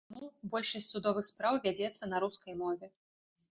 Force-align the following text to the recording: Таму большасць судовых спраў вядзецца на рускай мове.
Таму 0.13 0.27
большасць 0.55 0.87
судовых 0.93 1.27
спраў 1.31 1.61
вядзецца 1.67 2.11
на 2.11 2.25
рускай 2.25 2.53
мове. 2.65 2.93